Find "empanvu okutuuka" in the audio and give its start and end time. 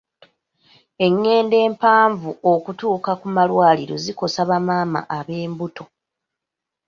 1.67-3.11